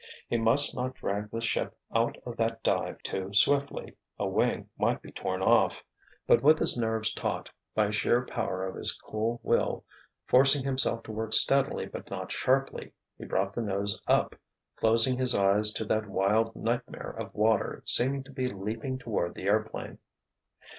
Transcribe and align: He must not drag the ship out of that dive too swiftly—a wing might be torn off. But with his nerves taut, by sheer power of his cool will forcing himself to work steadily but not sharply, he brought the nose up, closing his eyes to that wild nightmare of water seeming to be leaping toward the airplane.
He 0.27 0.35
must 0.39 0.75
not 0.75 0.95
drag 0.95 1.29
the 1.29 1.41
ship 1.41 1.77
out 1.93 2.17
of 2.25 2.35
that 2.37 2.63
dive 2.63 3.03
too 3.03 3.35
swiftly—a 3.35 4.27
wing 4.27 4.67
might 4.75 4.99
be 4.99 5.11
torn 5.11 5.43
off. 5.43 5.83
But 6.25 6.41
with 6.41 6.57
his 6.57 6.75
nerves 6.75 7.13
taut, 7.13 7.51
by 7.75 7.91
sheer 7.91 8.25
power 8.25 8.65
of 8.65 8.73
his 8.77 8.93
cool 8.95 9.39
will 9.43 9.85
forcing 10.25 10.63
himself 10.65 11.03
to 11.03 11.11
work 11.11 11.33
steadily 11.33 11.85
but 11.85 12.09
not 12.09 12.31
sharply, 12.31 12.93
he 13.15 13.25
brought 13.25 13.53
the 13.53 13.61
nose 13.61 14.01
up, 14.07 14.33
closing 14.75 15.19
his 15.19 15.35
eyes 15.35 15.71
to 15.73 15.85
that 15.85 16.07
wild 16.09 16.55
nightmare 16.55 17.11
of 17.11 17.35
water 17.35 17.83
seeming 17.85 18.23
to 18.23 18.31
be 18.31 18.47
leaping 18.47 18.97
toward 18.97 19.35
the 19.35 19.43
airplane. 19.43 19.99